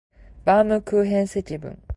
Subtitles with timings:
[0.45, 1.79] バームクーヘン積分